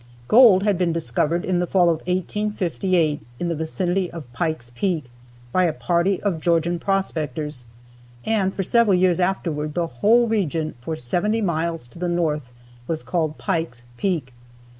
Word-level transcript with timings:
Gold 0.27 0.63
had 0.63 0.79
been 0.79 0.91
discovered 0.91 1.45
in 1.45 1.59
the 1.59 1.67
fall 1.67 1.83
of 1.87 1.97
1858 2.07 3.21
in 3.39 3.49
the 3.49 3.53
vicinity 3.55 4.09
of 4.09 4.33
Pike's 4.33 4.71
Peak, 4.73 5.03
by 5.51 5.65
a 5.65 5.73
party 5.73 6.19
of 6.23 6.41
Georgian 6.41 6.79
prospectors, 6.79 7.67
and 8.25 8.51
for 8.51 8.63
several 8.63 8.95
years 8.95 9.19
afterward 9.19 9.75
the 9.75 9.85
whole 9.85 10.21
gold 10.21 10.31
region 10.31 10.73
for 10.81 10.95
seventy 10.95 11.39
miles 11.39 11.87
to 11.89 11.99
the 11.99 12.09
north 12.09 12.51
was 12.87 13.03
called 13.03 13.37
"Pike's 13.37 13.85
Peak." 13.95 14.33